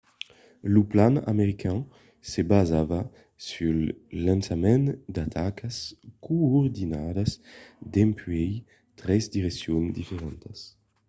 lo 0.73 0.81
plan 0.91 1.13
american 1.33 1.77
se 2.29 2.41
basava 2.51 3.01
sul 3.49 3.79
lançament 4.27 4.85
d'atacas 5.15 5.77
coordinadas 6.25 7.31
dempuèi 7.93 8.51
tres 9.01 9.23
direccions 9.35 9.87
diferentas 9.99 10.59